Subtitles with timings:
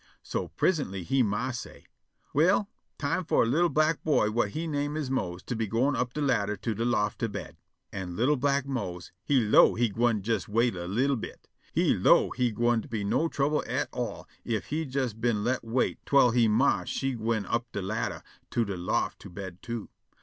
[0.23, 1.85] So prisintly he ma say':
[2.33, 2.67] "Well,
[2.97, 6.15] time fo' a li'l' black boy whut he name is Mose to be gwine up
[6.15, 7.55] de ladder to de loft to bed."
[7.93, 10.75] An' li'l' black Mose he 'low' he gwine wait a bit.
[10.75, 11.47] He 'low' he gwine jes wait a li'l' bit.
[11.71, 16.03] He 'low' he gwine be no trouble at all ef he jes been let wait
[16.07, 19.87] twell he ma she gwine up de ladder to de loft to bed, too.